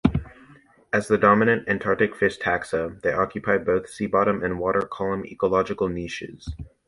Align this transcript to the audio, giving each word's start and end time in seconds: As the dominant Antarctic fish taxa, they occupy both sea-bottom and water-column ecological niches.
As 0.91 1.07
the 1.07 1.17
dominant 1.19 1.69
Antarctic 1.69 2.15
fish 2.15 2.39
taxa, 2.39 2.99
they 3.03 3.13
occupy 3.13 3.59
both 3.59 3.87
sea-bottom 3.87 4.43
and 4.43 4.57
water-column 4.57 5.27
ecological 5.27 5.89
niches. 5.89 6.51